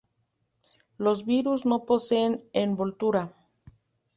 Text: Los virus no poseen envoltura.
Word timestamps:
Los 0.97 1.27
virus 1.27 1.63
no 1.67 1.85
poseen 1.85 2.43
envoltura. 2.53 3.35